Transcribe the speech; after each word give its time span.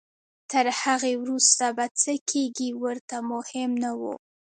تر 0.51 0.65
هغې 0.81 1.13
وروسته 1.23 1.65
به 1.77 1.85
څه 2.01 2.13
کېږي 2.31 2.69
ورته 2.83 3.15
مهم 3.31 3.71
نه 3.83 3.91
وو. 3.99 4.13